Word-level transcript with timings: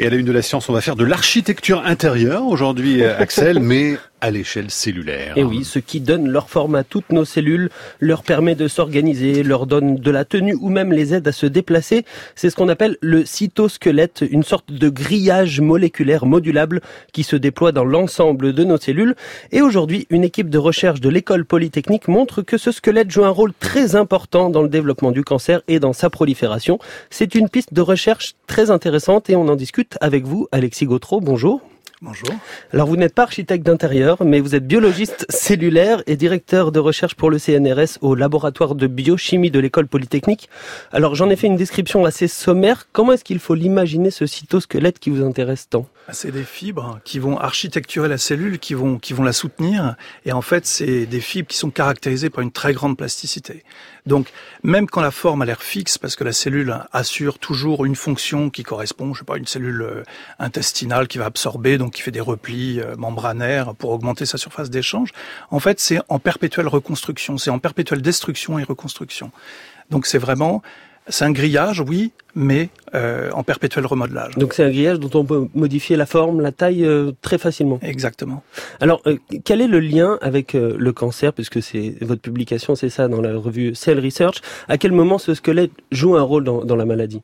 Et 0.00 0.06
à 0.06 0.10
la 0.10 0.16
une 0.16 0.26
de 0.26 0.32
la 0.32 0.42
science, 0.42 0.68
on 0.68 0.72
va 0.72 0.80
faire 0.80 0.94
de 0.94 1.04
l'architecture 1.04 1.82
intérieure 1.84 2.46
aujourd'hui, 2.46 3.02
euh, 3.02 3.18
Axel, 3.18 3.58
mais 3.58 3.96
à 4.20 4.30
l'échelle 4.30 4.70
cellulaire. 4.70 5.36
Et 5.36 5.44
oui, 5.44 5.64
ce 5.64 5.78
qui 5.78 6.00
donne 6.00 6.28
leur 6.28 6.50
forme 6.50 6.74
à 6.74 6.84
toutes 6.84 7.10
nos 7.12 7.24
cellules, 7.24 7.70
leur 8.00 8.22
permet 8.22 8.54
de 8.54 8.68
s'organiser, 8.68 9.42
leur 9.42 9.66
donne 9.66 9.96
de 9.96 10.10
la 10.10 10.24
tenue 10.24 10.54
ou 10.60 10.68
même 10.68 10.92
les 10.92 11.14
aide 11.14 11.26
à 11.28 11.32
se 11.32 11.46
déplacer. 11.46 12.04
C'est 12.34 12.50
ce 12.50 12.56
qu'on 12.56 12.68
appelle 12.68 12.96
le 13.00 13.24
cytosquelette, 13.24 14.24
une 14.28 14.42
sorte 14.42 14.72
de 14.72 14.88
grillage 14.88 15.60
moléculaire 15.60 16.26
modulable 16.26 16.80
qui 17.12 17.22
se 17.22 17.36
déploie 17.36 17.72
dans 17.72 17.84
l'ensemble 17.84 18.52
de 18.52 18.64
nos 18.64 18.78
cellules. 18.78 19.14
Et 19.52 19.62
aujourd'hui, 19.62 20.06
une 20.10 20.24
équipe 20.24 20.50
de 20.50 20.58
recherche 20.58 21.00
de 21.00 21.08
l'école 21.08 21.44
polytechnique 21.44 22.08
montre 22.08 22.42
que 22.42 22.58
ce 22.58 22.72
squelette 22.72 23.10
joue 23.10 23.24
un 23.24 23.30
rôle 23.30 23.52
très 23.58 23.96
important 23.96 24.50
dans 24.50 24.62
le 24.62 24.68
développement 24.68 25.12
du 25.12 25.24
cancer 25.24 25.62
et 25.68 25.78
dans 25.78 25.92
sa 25.92 26.10
prolifération. 26.10 26.78
C'est 27.10 27.34
une 27.34 27.48
piste 27.48 27.74
de 27.74 27.80
recherche 27.80 28.34
très 28.46 28.70
intéressante 28.70 29.30
et 29.30 29.36
on 29.36 29.48
en 29.48 29.56
discute 29.56 29.96
avec 30.00 30.24
vous, 30.24 30.48
Alexis 30.52 30.86
Gautreau. 30.86 31.20
Bonjour. 31.20 31.62
Bonjour. 32.00 32.28
Alors 32.72 32.86
vous 32.86 32.96
n'êtes 32.96 33.14
pas 33.14 33.24
architecte 33.24 33.66
d'intérieur, 33.66 34.22
mais 34.24 34.38
vous 34.38 34.54
êtes 34.54 34.64
biologiste 34.64 35.26
cellulaire 35.30 36.00
et 36.06 36.14
directeur 36.14 36.70
de 36.70 36.78
recherche 36.78 37.16
pour 37.16 37.28
le 37.28 37.40
CNRS 37.40 37.98
au 38.02 38.14
laboratoire 38.14 38.76
de 38.76 38.86
biochimie 38.86 39.50
de 39.50 39.58
l'école 39.58 39.88
polytechnique. 39.88 40.48
Alors 40.92 41.16
j'en 41.16 41.28
ai 41.28 41.34
fait 41.34 41.48
une 41.48 41.56
description 41.56 42.04
assez 42.04 42.28
sommaire. 42.28 42.86
Comment 42.92 43.14
est-ce 43.14 43.24
qu'il 43.24 43.40
faut 43.40 43.56
l'imaginer 43.56 44.12
ce 44.12 44.26
cytosquelette 44.26 45.00
qui 45.00 45.10
vous 45.10 45.24
intéresse 45.24 45.68
tant? 45.68 45.86
C'est 46.12 46.30
des 46.30 46.44
fibres 46.44 47.00
qui 47.04 47.18
vont 47.18 47.38
architecturer 47.38 48.08
la 48.08 48.16
cellule, 48.16 48.58
qui 48.58 48.72
vont, 48.72 48.98
qui 48.98 49.12
vont 49.12 49.24
la 49.24 49.34
soutenir. 49.34 49.94
Et 50.24 50.32
en 50.32 50.40
fait, 50.40 50.64
c'est 50.64 51.04
des 51.04 51.20
fibres 51.20 51.48
qui 51.48 51.58
sont 51.58 51.70
caractérisées 51.70 52.30
par 52.30 52.42
une 52.42 52.50
très 52.50 52.72
grande 52.72 52.96
plasticité. 52.96 53.62
Donc, 54.06 54.28
même 54.62 54.88
quand 54.88 55.02
la 55.02 55.10
forme 55.10 55.42
a 55.42 55.44
l'air 55.44 55.62
fixe, 55.62 55.98
parce 55.98 56.16
que 56.16 56.24
la 56.24 56.32
cellule 56.32 56.74
assure 56.92 57.38
toujours 57.38 57.84
une 57.84 57.94
fonction 57.94 58.48
qui 58.48 58.62
correspond, 58.62 59.12
je 59.12 59.18
sais 59.18 59.24
pas, 59.26 59.36
une 59.36 59.46
cellule 59.46 59.82
euh, 59.82 60.02
intestinale 60.38 61.08
qui 61.08 61.18
va 61.18 61.26
absorber, 61.26 61.76
donc 61.76 61.92
qui 61.92 62.02
fait 62.02 62.10
des 62.10 62.20
replis 62.20 62.80
euh, 62.80 62.96
membranaires 62.96 63.74
pour 63.74 63.90
augmenter 63.90 64.24
sa 64.24 64.38
surface 64.38 64.70
d'échange. 64.70 65.10
En 65.50 65.60
fait, 65.60 65.78
c'est 65.78 66.00
en 66.08 66.18
perpétuelle 66.18 66.68
reconstruction, 66.68 67.36
c'est 67.36 67.50
en 67.50 67.58
perpétuelle 67.58 68.00
destruction 68.00 68.58
et 68.58 68.64
reconstruction. 68.64 69.30
Donc, 69.90 70.06
c'est 70.06 70.18
vraiment 70.18 70.62
c'est 71.08 71.24
un 71.24 71.30
grillage, 71.30 71.80
oui, 71.80 72.12
mais 72.34 72.68
euh, 72.94 73.30
en 73.32 73.42
perpétuel 73.42 73.86
remodelage. 73.86 74.34
Donc 74.36 74.54
c'est 74.54 74.64
un 74.64 74.70
grillage 74.70 75.00
dont 75.00 75.18
on 75.18 75.24
peut 75.24 75.48
modifier 75.54 75.96
la 75.96 76.06
forme, 76.06 76.40
la 76.40 76.52
taille 76.52 76.84
euh, 76.84 77.12
très 77.22 77.38
facilement. 77.38 77.78
Exactement. 77.82 78.42
Alors 78.80 79.02
euh, 79.06 79.16
quel 79.44 79.60
est 79.60 79.66
le 79.66 79.80
lien 79.80 80.18
avec 80.22 80.52
le 80.54 80.92
cancer, 80.92 81.32
puisque 81.32 81.62
c'est 81.62 81.94
votre 82.00 82.22
publication, 82.22 82.74
c'est 82.74 82.90
ça 82.90 83.08
dans 83.08 83.20
la 83.20 83.36
revue 83.36 83.74
Cell 83.74 83.98
Research. 83.98 84.40
À 84.68 84.78
quel 84.78 84.92
moment 84.92 85.18
ce 85.18 85.34
squelette 85.34 85.72
joue 85.90 86.16
un 86.16 86.22
rôle 86.22 86.44
dans 86.44 86.76
la 86.76 86.84
maladie? 86.84 87.22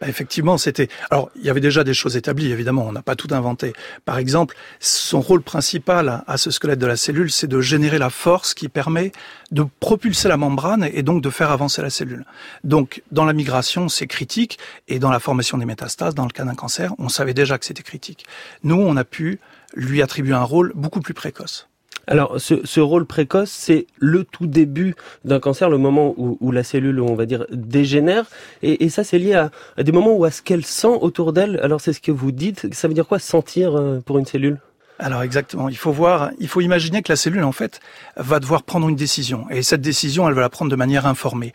Bah, 0.00 0.08
effectivement, 0.08 0.58
c'était. 0.58 0.88
Alors, 1.10 1.30
il 1.36 1.42
y 1.42 1.50
avait 1.50 1.60
déjà 1.60 1.82
des 1.82 1.94
choses 1.94 2.16
établies, 2.16 2.52
évidemment, 2.52 2.86
on 2.86 2.92
n'a 2.92 3.02
pas 3.02 3.16
tout 3.16 3.28
inventé. 3.32 3.72
Par 4.04 4.18
exemple, 4.18 4.56
son 4.80 5.20
rôle 5.20 5.42
principal 5.42 6.22
à 6.26 6.36
ce 6.36 6.50
squelette 6.50 6.78
de 6.78 6.86
la 6.86 6.96
cellule, 6.96 7.30
c'est 7.30 7.48
de 7.48 7.60
générer 7.60 7.98
la 7.98 8.10
force 8.10 8.54
qui 8.54 8.68
permet 8.68 9.12
de 9.50 9.64
propulser 9.80 10.28
la 10.28 10.36
membrane 10.36 10.88
et 10.92 11.02
donc 11.02 11.22
de 11.22 11.30
faire 11.30 11.50
avancer 11.50 11.82
la 11.82 11.90
cellule. 11.90 12.24
Donc, 12.62 13.02
dans 13.10 13.24
la 13.24 13.32
migration, 13.32 13.88
c'est 13.88 14.06
critique, 14.06 14.58
et 14.86 14.98
dans 14.98 15.10
la 15.10 15.18
formation 15.18 15.58
des 15.58 15.64
métastases, 15.64 16.14
dans 16.14 16.24
le 16.24 16.30
cas 16.30 16.44
d'un 16.44 16.54
cancer, 16.54 16.94
on 16.98 17.08
savait 17.08 17.34
déjà 17.34 17.58
que 17.58 17.66
c'était 17.66 17.82
critique. 17.82 18.26
Nous, 18.62 18.76
on 18.76 18.96
a 18.96 19.04
pu 19.04 19.40
lui 19.74 20.00
attribuer 20.02 20.34
un 20.34 20.44
rôle 20.44 20.72
beaucoup 20.74 21.00
plus 21.00 21.14
précoce. 21.14 21.68
Alors, 22.08 22.40
ce, 22.40 22.64
ce, 22.64 22.80
rôle 22.80 23.04
précoce, 23.04 23.50
c'est 23.50 23.86
le 23.98 24.24
tout 24.24 24.46
début 24.46 24.94
d'un 25.26 25.40
cancer, 25.40 25.68
le 25.68 25.76
moment 25.76 26.14
où, 26.16 26.38
où, 26.40 26.50
la 26.50 26.64
cellule, 26.64 27.00
on 27.00 27.14
va 27.14 27.26
dire, 27.26 27.44
dégénère. 27.52 28.24
Et, 28.62 28.84
et 28.84 28.88
ça, 28.88 29.04
c'est 29.04 29.18
lié 29.18 29.34
à, 29.34 29.50
à, 29.76 29.82
des 29.82 29.92
moments 29.92 30.14
où 30.14 30.24
à 30.24 30.30
ce 30.30 30.40
qu'elle 30.40 30.64
sent 30.64 30.96
autour 31.02 31.34
d'elle. 31.34 31.60
Alors, 31.62 31.82
c'est 31.82 31.92
ce 31.92 32.00
que 32.00 32.10
vous 32.10 32.32
dites. 32.32 32.74
Ça 32.74 32.88
veut 32.88 32.94
dire 32.94 33.06
quoi, 33.06 33.18
sentir 33.18 33.76
euh, 33.76 34.00
pour 34.00 34.18
une 34.18 34.24
cellule? 34.24 34.58
Alors 35.00 35.22
exactement, 35.22 35.68
il 35.68 35.76
faut 35.76 35.92
voir, 35.92 36.32
il 36.40 36.48
faut 36.48 36.60
imaginer 36.60 37.02
que 37.02 37.12
la 37.12 37.16
cellule 37.16 37.44
en 37.44 37.52
fait 37.52 37.78
va 38.16 38.40
devoir 38.40 38.64
prendre 38.64 38.88
une 38.88 38.96
décision 38.96 39.48
et 39.48 39.62
cette 39.62 39.80
décision, 39.80 40.26
elle 40.28 40.34
va 40.34 40.40
la 40.40 40.48
prendre 40.48 40.72
de 40.72 40.76
manière 40.76 41.06
informée. 41.06 41.52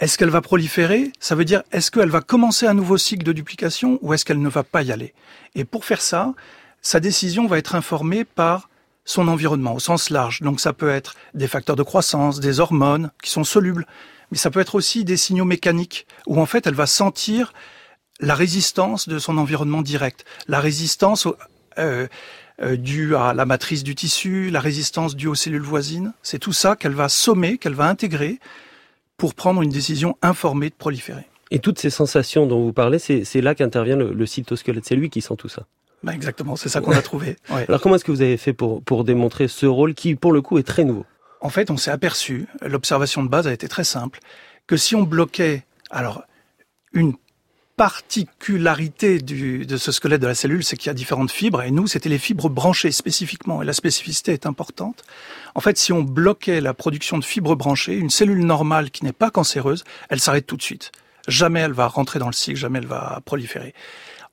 Est-ce 0.00 0.18
qu'elle 0.18 0.28
va 0.28 0.42
proliférer? 0.42 1.10
Ça 1.18 1.34
veut 1.34 1.46
dire 1.46 1.62
est-ce 1.72 1.90
qu'elle 1.90 2.10
va 2.10 2.20
commencer 2.20 2.66
un 2.66 2.74
nouveau 2.74 2.98
cycle 2.98 3.24
de 3.24 3.32
duplication 3.32 3.98
ou 4.02 4.12
est-ce 4.12 4.26
qu'elle 4.26 4.42
ne 4.42 4.50
va 4.50 4.64
pas 4.64 4.82
y 4.82 4.92
aller? 4.92 5.14
Et 5.54 5.64
pour 5.64 5.86
faire 5.86 6.02
ça, 6.02 6.34
sa 6.82 7.00
décision 7.00 7.46
va 7.46 7.56
être 7.56 7.74
informée 7.74 8.26
par 8.26 8.68
son 9.04 9.28
environnement 9.28 9.74
au 9.74 9.80
sens 9.80 10.10
large. 10.10 10.40
Donc 10.40 10.60
ça 10.60 10.72
peut 10.72 10.88
être 10.88 11.14
des 11.34 11.48
facteurs 11.48 11.76
de 11.76 11.82
croissance, 11.82 12.40
des 12.40 12.60
hormones 12.60 13.10
qui 13.22 13.30
sont 13.30 13.44
solubles, 13.44 13.86
mais 14.30 14.38
ça 14.38 14.50
peut 14.50 14.60
être 14.60 14.74
aussi 14.74 15.04
des 15.04 15.16
signaux 15.16 15.44
mécaniques 15.44 16.06
où 16.26 16.40
en 16.40 16.46
fait 16.46 16.66
elle 16.66 16.74
va 16.74 16.86
sentir 16.86 17.52
la 18.20 18.34
résistance 18.34 19.08
de 19.08 19.18
son 19.18 19.38
environnement 19.38 19.82
direct, 19.82 20.24
la 20.48 20.60
résistance 20.60 21.28
euh, 21.78 22.06
euh, 22.62 22.76
due 22.76 23.16
à 23.16 23.34
la 23.34 23.44
matrice 23.44 23.82
du 23.82 23.94
tissu, 23.94 24.50
la 24.50 24.60
résistance 24.60 25.16
due 25.16 25.26
aux 25.26 25.34
cellules 25.34 25.62
voisines. 25.62 26.12
C'est 26.22 26.38
tout 26.38 26.52
ça 26.52 26.76
qu'elle 26.76 26.94
va 26.94 27.08
sommer, 27.08 27.58
qu'elle 27.58 27.74
va 27.74 27.88
intégrer 27.88 28.38
pour 29.16 29.34
prendre 29.34 29.62
une 29.62 29.70
décision 29.70 30.16
informée 30.22 30.70
de 30.70 30.74
proliférer. 30.74 31.26
Et 31.50 31.58
toutes 31.58 31.78
ces 31.78 31.90
sensations 31.90 32.46
dont 32.46 32.64
vous 32.64 32.72
parlez, 32.72 32.98
c'est 32.98 33.40
là 33.40 33.54
qu'intervient 33.54 33.96
le, 33.96 34.12
le 34.12 34.26
cytosquelette. 34.26 34.86
C'est 34.86 34.96
lui 34.96 35.10
qui 35.10 35.20
sent 35.20 35.36
tout 35.36 35.48
ça. 35.48 35.66
Bah 36.04 36.12
exactement, 36.12 36.54
c'est 36.54 36.68
ça 36.68 36.80
qu'on 36.80 36.92
a 36.92 37.02
trouvé. 37.02 37.36
Ouais. 37.50 37.64
Alors 37.68 37.80
comment 37.80 37.94
est-ce 37.96 38.04
que 38.04 38.12
vous 38.12 38.22
avez 38.22 38.36
fait 38.36 38.52
pour, 38.52 38.82
pour 38.82 39.04
démontrer 39.04 39.48
ce 39.48 39.66
rôle 39.66 39.94
qui, 39.94 40.14
pour 40.14 40.32
le 40.32 40.42
coup, 40.42 40.58
est 40.58 40.62
très 40.62 40.84
nouveau? 40.84 41.04
En 41.40 41.48
fait, 41.50 41.70
on 41.70 41.76
s'est 41.76 41.90
aperçu, 41.90 42.46
l'observation 42.62 43.22
de 43.22 43.28
base 43.28 43.46
a 43.46 43.52
été 43.52 43.68
très 43.68 43.84
simple, 43.84 44.20
que 44.66 44.76
si 44.76 44.94
on 44.94 45.02
bloquait, 45.02 45.64
alors, 45.90 46.24
une 46.92 47.14
particularité 47.76 49.18
du, 49.18 49.66
de 49.66 49.76
ce 49.76 49.92
squelette 49.92 50.20
de 50.20 50.26
la 50.26 50.34
cellule, 50.34 50.64
c'est 50.64 50.76
qu'il 50.76 50.86
y 50.88 50.90
a 50.90 50.94
différentes 50.94 51.30
fibres, 51.30 51.62
et 51.62 51.70
nous, 51.70 51.86
c'était 51.86 52.08
les 52.08 52.18
fibres 52.18 52.48
branchées 52.48 52.92
spécifiquement, 52.92 53.62
et 53.62 53.64
la 53.64 53.72
spécificité 53.72 54.32
est 54.32 54.46
importante. 54.46 55.04
En 55.54 55.60
fait, 55.60 55.76
si 55.76 55.92
on 55.92 56.02
bloquait 56.02 56.60
la 56.60 56.74
production 56.74 57.18
de 57.18 57.24
fibres 57.24 57.56
branchées, 57.56 57.96
une 57.96 58.10
cellule 58.10 58.44
normale 58.44 58.90
qui 58.90 59.04
n'est 59.04 59.12
pas 59.12 59.30
cancéreuse, 59.30 59.84
elle 60.08 60.20
s'arrête 60.20 60.46
tout 60.46 60.56
de 60.56 60.62
suite. 60.62 60.92
Jamais 61.28 61.60
elle 61.60 61.72
va 61.72 61.88
rentrer 61.88 62.18
dans 62.18 62.26
le 62.26 62.32
cycle, 62.32 62.58
jamais 62.58 62.78
elle 62.78 62.86
va 62.86 63.20
proliférer. 63.24 63.74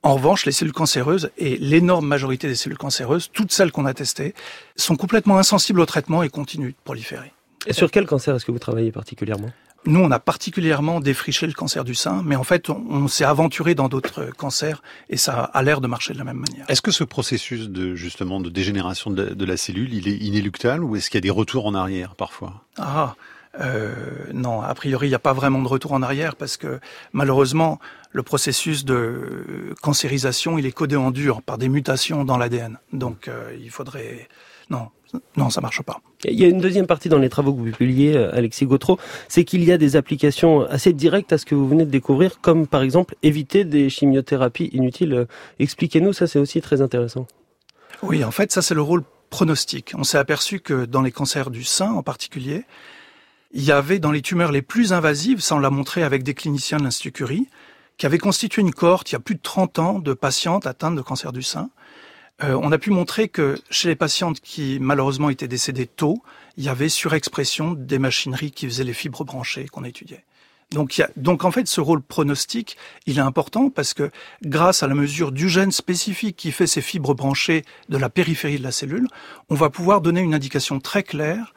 En 0.04 0.14
revanche, 0.14 0.46
les 0.46 0.52
cellules 0.52 0.72
cancéreuses 0.72 1.30
et 1.38 1.56
l'énorme 1.58 2.06
majorité 2.06 2.48
des 2.48 2.56
cellules 2.56 2.78
cancéreuses, 2.78 3.30
toutes 3.32 3.52
celles 3.52 3.70
qu'on 3.70 3.86
a 3.86 3.94
testées, 3.94 4.34
sont 4.74 4.96
complètement 4.96 5.38
insensibles 5.38 5.80
au 5.80 5.86
traitement 5.86 6.24
et 6.24 6.28
continuent 6.28 6.70
de 6.70 6.82
proliférer. 6.82 7.32
Et 7.66 7.72
sur 7.72 7.88
quel 7.90 8.06
cancer 8.06 8.34
est-ce 8.34 8.44
que 8.44 8.50
vous 8.50 8.58
travaillez 8.58 8.90
particulièrement? 8.90 9.50
Nous, 9.84 10.00
on 10.00 10.10
a 10.10 10.18
particulièrement 10.18 11.00
défriché 11.00 11.46
le 11.46 11.52
cancer 11.52 11.84
du 11.84 11.94
sein, 11.94 12.22
mais 12.24 12.36
en 12.36 12.44
fait, 12.44 12.70
on, 12.70 13.08
s'est 13.08 13.24
aventuré 13.24 13.74
dans 13.74 13.88
d'autres 13.88 14.26
cancers 14.36 14.82
et 15.08 15.16
ça 15.16 15.42
a 15.42 15.62
l'air 15.62 15.80
de 15.80 15.88
marcher 15.88 16.12
de 16.12 16.18
la 16.18 16.24
même 16.24 16.38
manière. 16.38 16.66
Est-ce 16.68 16.82
que 16.82 16.92
ce 16.92 17.02
processus 17.02 17.68
de 17.68 17.94
justement 17.96 18.40
de 18.40 18.48
dégénération 18.48 19.10
de 19.10 19.44
la, 19.44 19.56
cellule, 19.56 19.92
il 19.92 20.08
est 20.08 20.16
inéluctable 20.16 20.84
ou 20.84 20.94
est-ce 20.96 21.10
qu'il 21.10 21.18
y 21.18 21.22
a 21.22 21.22
des 21.22 21.30
retours 21.30 21.66
en 21.66 21.74
arrière 21.74 22.14
parfois? 22.14 22.64
Ah, 22.76 23.16
euh, 23.60 23.92
non, 24.32 24.62
a 24.62 24.74
priori, 24.74 25.08
il 25.08 25.10
n'y 25.10 25.16
a 25.16 25.20
pas 25.20 25.32
vraiment 25.32 25.60
de 25.60 25.68
retour 25.68 25.92
en 25.92 26.02
arrière 26.02 26.36
parce 26.36 26.56
que 26.56 26.80
malheureusement, 27.12 27.78
le 28.12 28.22
processus 28.22 28.84
de 28.84 29.74
cancérisation, 29.82 30.58
il 30.58 30.66
est 30.66 30.72
codé 30.72 30.96
en 30.96 31.10
dur 31.10 31.42
par 31.42 31.58
des 31.58 31.68
mutations 31.68 32.24
dans 32.24 32.38
l'ADN. 32.38 32.78
Donc, 32.92 33.28
euh, 33.28 33.56
il 33.60 33.70
faudrait... 33.70 34.28
Non, 34.70 34.88
non, 35.36 35.50
ça 35.50 35.60
marche 35.60 35.82
pas. 35.82 36.00
Il 36.24 36.38
y 36.38 36.44
a 36.44 36.48
une 36.48 36.60
deuxième 36.60 36.86
partie 36.86 37.08
dans 37.08 37.18
les 37.18 37.28
travaux 37.28 37.52
que 37.52 37.58
vous 37.58 37.70
publiez, 37.70 38.16
euh, 38.16 38.34
Alexis 38.34 38.64
Gautreau, 38.64 38.98
c'est 39.28 39.44
qu'il 39.44 39.64
y 39.64 39.72
a 39.72 39.76
des 39.76 39.96
applications 39.96 40.62
assez 40.62 40.92
directes 40.92 41.32
à 41.32 41.38
ce 41.38 41.44
que 41.44 41.54
vous 41.54 41.68
venez 41.68 41.84
de 41.84 41.90
découvrir, 41.90 42.40
comme 42.40 42.66
par 42.66 42.82
exemple 42.82 43.14
éviter 43.22 43.64
des 43.64 43.90
chimiothérapies 43.90 44.70
inutiles. 44.72 45.26
Expliquez-nous, 45.58 46.12
ça 46.12 46.26
c'est 46.26 46.38
aussi 46.38 46.62
très 46.62 46.80
intéressant. 46.80 47.26
Oui, 48.02 48.24
en 48.24 48.30
fait, 48.30 48.50
ça 48.52 48.62
c'est 48.62 48.74
le 48.74 48.82
rôle 48.82 49.04
pronostique. 49.28 49.92
On 49.96 50.04
s'est 50.04 50.18
aperçu 50.18 50.60
que 50.60 50.84
dans 50.86 51.02
les 51.02 51.12
cancers 51.12 51.50
du 51.50 51.64
sein 51.64 51.92
en 51.92 52.02
particulier, 52.02 52.64
il 53.52 53.62
y 53.62 53.72
avait 53.72 53.98
dans 53.98 54.12
les 54.12 54.22
tumeurs 54.22 54.52
les 54.52 54.62
plus 54.62 54.92
invasives, 54.92 55.40
sans 55.40 55.58
la 55.58 55.70
montrer 55.70 56.02
avec 56.02 56.22
des 56.22 56.34
cliniciens 56.34 56.78
de 56.78 56.84
l'Institut 56.84 57.12
Curie, 57.12 57.48
qui 57.98 58.06
avaient 58.06 58.18
constitué 58.18 58.62
une 58.62 58.72
cohorte 58.72 59.10
il 59.10 59.14
y 59.14 59.16
a 59.16 59.20
plus 59.20 59.34
de 59.34 59.42
30 59.42 59.78
ans 59.78 59.98
de 59.98 60.14
patientes 60.14 60.66
atteintes 60.66 60.96
de 60.96 61.02
cancer 61.02 61.32
du 61.32 61.42
sein. 61.42 61.70
Euh, 62.42 62.58
on 62.60 62.72
a 62.72 62.78
pu 62.78 62.90
montrer 62.90 63.28
que 63.28 63.60
chez 63.70 63.88
les 63.88 63.96
patientes 63.96 64.40
qui 64.40 64.78
malheureusement 64.80 65.28
étaient 65.28 65.48
décédées 65.48 65.86
tôt, 65.86 66.22
il 66.56 66.64
y 66.64 66.68
avait 66.68 66.88
surexpression 66.88 67.72
des 67.72 67.98
machineries 67.98 68.50
qui 68.50 68.66
faisaient 68.66 68.84
les 68.84 68.94
fibres 68.94 69.24
branchées 69.24 69.66
qu'on 69.68 69.84
étudiait. 69.84 70.24
Donc, 70.70 70.96
y 70.96 71.02
a, 71.02 71.10
donc 71.16 71.44
en 71.44 71.50
fait, 71.50 71.68
ce 71.68 71.82
rôle 71.82 72.00
pronostique, 72.00 72.78
il 73.06 73.18
est 73.18 73.22
important 73.22 73.68
parce 73.68 73.92
que 73.92 74.10
grâce 74.42 74.82
à 74.82 74.88
la 74.88 74.94
mesure 74.94 75.30
du 75.30 75.50
gène 75.50 75.70
spécifique 75.70 76.36
qui 76.36 76.50
fait 76.50 76.66
ces 76.66 76.80
fibres 76.80 77.14
branchées 77.14 77.62
de 77.90 77.98
la 77.98 78.08
périphérie 78.08 78.58
de 78.58 78.62
la 78.62 78.72
cellule, 78.72 79.06
on 79.50 79.54
va 79.54 79.68
pouvoir 79.68 80.00
donner 80.00 80.22
une 80.22 80.34
indication 80.34 80.80
très 80.80 81.02
claire 81.02 81.52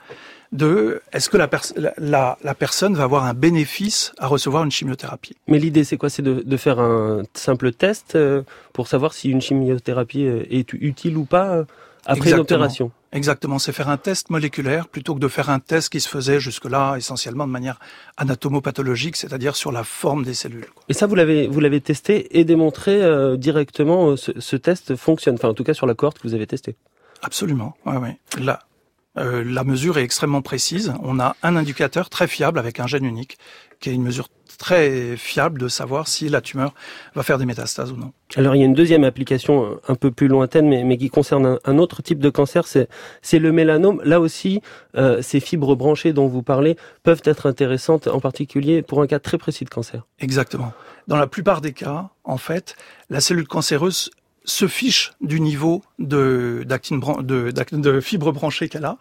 de 0.55 1.01
est-ce 1.13 1.29
que 1.29 1.37
la, 1.37 1.49
la, 1.97 2.37
la, 2.43 2.55
personne 2.55 2.95
va 2.95 3.03
avoir 3.03 3.25
un 3.25 3.33
bénéfice 3.33 4.13
à 4.17 4.27
recevoir 4.27 4.63
une 4.63 4.71
chimiothérapie? 4.71 5.35
Mais 5.47 5.59
l'idée, 5.59 5.83
c'est 5.83 5.97
quoi? 5.97 6.09
C'est 6.09 6.21
de, 6.21 6.41
de, 6.45 6.57
faire 6.57 6.79
un 6.79 7.23
simple 7.33 7.71
test 7.71 8.15
euh, 8.15 8.43
pour 8.73 8.87
savoir 8.87 9.13
si 9.13 9.29
une 9.29 9.41
chimiothérapie 9.41 10.25
euh, 10.25 10.43
est 10.49 10.73
utile 10.73 11.17
ou 11.17 11.25
pas 11.25 11.49
euh, 11.49 11.65
après 12.05 12.31
l'opération 12.31 12.91
Exactement, 13.15 13.59
c'est 13.59 13.71
faire 13.71 13.87
un 13.87 13.95
test 13.95 14.29
moléculaire 14.29 14.89
plutôt 14.89 15.15
que 15.15 15.21
de 15.21 15.29
faire 15.29 15.49
un 15.49 15.59
test 15.59 15.87
qui 15.87 16.01
se 16.01 16.09
faisait 16.09 16.41
jusque-là 16.41 16.97
essentiellement 16.97 17.47
de 17.47 17.51
manière 17.51 17.79
anatomopathologique, 18.17 19.15
c'est-à-dire 19.15 19.55
sur 19.55 19.71
la 19.71 19.85
forme 19.85 20.25
des 20.25 20.33
cellules. 20.33 20.65
Et 20.89 20.93
ça, 20.93 21.07
vous 21.07 21.15
l'avez 21.15 21.47
vous 21.47 21.61
l'avez 21.61 21.79
testé 21.79 22.37
et 22.37 22.43
démontré 22.43 23.01
euh, 23.01 23.37
directement. 23.37 24.09
Euh, 24.09 24.17
ce, 24.17 24.31
ce, 24.37 24.57
test 24.57 24.97
fonctionne, 24.97 25.35
enfin 25.35 25.47
en 25.47 25.53
tout 25.53 25.63
cas 25.63 25.73
sur 25.73 25.87
la 25.87 25.93
cohorte 25.93 26.19
que 26.19 26.27
vous 26.27 26.33
avez 26.33 26.45
testée. 26.45 26.75
Absolument, 27.21 27.73
ouais. 27.85 28.19
Là, 28.37 28.59
euh, 29.17 29.43
la 29.45 29.63
mesure 29.63 29.97
est 29.97 30.03
extrêmement 30.03 30.41
précise. 30.41 30.93
On 31.01 31.19
a 31.19 31.35
un 31.43 31.55
indicateur 31.55 32.09
très 32.09 32.27
fiable 32.27 32.59
avec 32.59 32.79
un 32.79 32.87
gène 32.87 33.05
unique, 33.05 33.37
qui 33.79 33.89
est 33.89 33.93
une 33.93 34.03
mesure 34.03 34.29
très 34.57 35.17
fiable 35.17 35.59
de 35.59 35.67
savoir 35.67 36.07
si 36.07 36.29
la 36.29 36.41
tumeur 36.41 36.73
va 37.13 37.23
faire 37.23 37.37
des 37.37 37.45
métastases 37.45 37.91
ou 37.91 37.97
non. 37.97 38.13
Alors 38.35 38.55
il 38.55 38.59
y 38.59 38.61
a 38.61 38.65
une 38.65 38.73
deuxième 38.73 39.03
application 39.03 39.65
euh, 39.65 39.81
un 39.87 39.95
peu 39.95 40.11
plus 40.11 40.27
lointaine, 40.27 40.67
mais, 40.67 40.83
mais 40.83 40.97
qui 40.97 41.09
concerne 41.09 41.59
un, 41.63 41.77
autre 41.77 42.01
type 42.01 42.19
de 42.19 42.29
cancer, 42.29 42.65
c'est 42.67 43.39
le 43.39 43.51
mélanome. 43.51 44.01
Là 44.03 44.19
aussi, 44.19 44.61
euh, 44.95 45.21
ces 45.21 45.39
fibres 45.39 45.75
branchées 45.75 46.13
dont 46.13 46.27
vous 46.27 46.43
parlez 46.43 46.77
peuvent 47.03 47.21
être 47.25 47.47
intéressantes, 47.47 48.07
en 48.07 48.19
particulier 48.19 48.81
pour 48.81 49.01
un 49.01 49.07
cas 49.07 49.19
très 49.19 49.37
précis 49.37 49.65
de 49.65 49.69
cancer. 49.69 50.05
Exactement. 50.19 50.73
Dans 51.07 51.17
la 51.17 51.27
plupart 51.27 51.61
des 51.61 51.73
cas, 51.73 52.09
en 52.23 52.37
fait, 52.37 52.75
la 53.09 53.19
cellule 53.19 53.47
cancéreuse 53.47 54.09
se 54.45 54.67
fiche 54.67 55.11
du 55.21 55.39
niveau 55.41 55.83
de, 55.99 56.65
de, 56.65 57.77
de 57.77 57.99
fibres 57.99 58.31
branchées 58.31 58.69
qu'elle 58.69 58.85
a. 58.85 58.97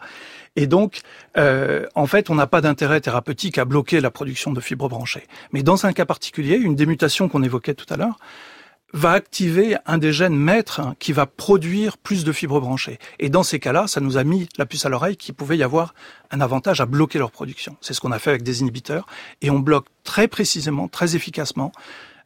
Et 0.55 0.67
donc, 0.67 1.01
euh, 1.37 1.85
en 1.95 2.07
fait, 2.07 2.29
on 2.29 2.35
n'a 2.35 2.47
pas 2.47 2.61
d'intérêt 2.61 3.01
thérapeutique 3.01 3.57
à 3.57 3.65
bloquer 3.65 3.99
la 3.99 4.11
production 4.11 4.53
de 4.53 4.61
fibres 4.61 4.89
branchées. 4.89 5.27
Mais 5.51 5.63
dans 5.63 5.85
un 5.85 5.93
cas 5.93 6.05
particulier, 6.05 6.55
une 6.55 6.75
des 6.75 6.85
mutations 6.85 7.27
qu'on 7.27 7.43
évoquait 7.43 7.73
tout 7.73 7.91
à 7.93 7.97
l'heure 7.97 8.17
va 8.93 9.11
activer 9.11 9.75
un 9.85 9.97
des 9.97 10.13
gènes 10.13 10.37
maîtres 10.37 10.81
qui 10.99 11.11
va 11.11 11.25
produire 11.25 11.97
plus 11.97 12.23
de 12.23 12.31
fibres 12.31 12.61
branchées. 12.61 12.97
Et 13.19 13.27
dans 13.27 13.43
ces 13.43 13.59
cas-là, 13.59 13.87
ça 13.87 13.99
nous 13.99 14.15
a 14.15 14.23
mis 14.23 14.47
la 14.57 14.65
puce 14.65 14.85
à 14.85 14.89
l'oreille 14.89 15.17
qu'il 15.17 15.35
pouvait 15.35 15.57
y 15.57 15.63
avoir 15.63 15.93
un 16.31 16.39
avantage 16.39 16.79
à 16.79 16.85
bloquer 16.85 17.19
leur 17.19 17.31
production. 17.31 17.75
C'est 17.81 17.93
ce 17.93 17.99
qu'on 17.99 18.13
a 18.13 18.19
fait 18.19 18.29
avec 18.29 18.43
des 18.43 18.61
inhibiteurs. 18.61 19.05
Et 19.41 19.49
on 19.49 19.59
bloque 19.59 19.87
très 20.05 20.29
précisément, 20.29 20.87
très 20.87 21.17
efficacement 21.17 21.73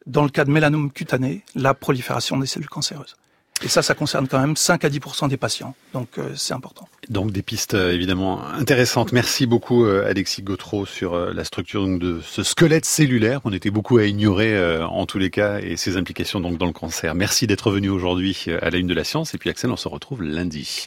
dans 0.09 0.23
le 0.23 0.29
cas 0.29 0.43
de 0.43 0.51
mélanome 0.51 0.91
cutané, 0.91 1.43
la 1.55 1.73
prolifération 1.73 2.37
des 2.37 2.47
cellules 2.47 2.69
cancéreuses. 2.69 3.15
Et 3.61 3.67
ça, 3.67 3.81
ça 3.81 3.93
concerne 3.93 4.27
quand 4.27 4.39
même 4.39 4.55
5 4.55 4.85
à 4.85 4.89
10% 4.89 5.27
des 5.27 5.35
patients. 5.35 5.75
Donc 5.93 6.17
euh, 6.17 6.29
c'est 6.35 6.53
important. 6.53 6.87
Donc 7.09 7.31
des 7.31 7.41
pistes 7.41 7.73
euh, 7.73 7.91
évidemment 7.91 8.41
intéressantes. 8.53 9.11
Merci 9.11 9.47
beaucoup 9.47 9.83
euh, 9.83 10.09
Alexis 10.09 10.43
Gautreau 10.43 10.85
sur 10.85 11.17
la 11.17 11.43
structure 11.43 11.85
donc, 11.85 11.99
de 11.99 12.21
ce 12.21 12.41
squelette 12.41 12.85
cellulaire 12.85 13.41
qu'on 13.41 13.51
était 13.51 13.69
beaucoup 13.69 13.97
à 13.97 14.05
ignorer 14.05 14.81
en 14.83 15.05
tous 15.05 15.19
les 15.19 15.29
cas 15.29 15.59
et 15.59 15.75
ses 15.75 15.97
implications 15.97 16.39
donc 16.39 16.57
dans 16.57 16.67
le 16.67 16.71
cancer. 16.71 17.15
Merci 17.15 17.47
d'être 17.47 17.69
venu 17.71 17.89
aujourd'hui 17.89 18.45
à 18.61 18.69
la 18.69 18.77
une 18.77 18.87
de 18.87 18.93
la 18.93 19.03
science 19.03 19.33
et 19.33 19.37
puis 19.37 19.49
Axel, 19.49 19.71
on 19.71 19.77
se 19.77 19.89
retrouve 19.89 20.23
lundi. 20.23 20.77